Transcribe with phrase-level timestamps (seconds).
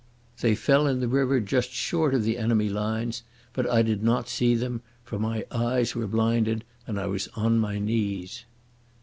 [0.39, 3.21] They fell in the river just short of the enemy lines,
[3.53, 7.59] but I did not see them, for my eyes were blinded and I was on
[7.59, 8.45] my knees.